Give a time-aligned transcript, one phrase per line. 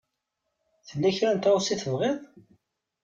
[0.87, 2.19] Tella kra n tɣawsa i tebɣiḍ?